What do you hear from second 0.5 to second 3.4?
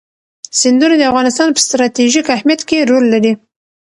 سیندونه د افغانستان په ستراتیژیک اهمیت کې رول لري.